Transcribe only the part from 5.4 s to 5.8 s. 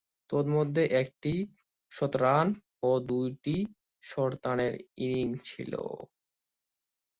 ছিল।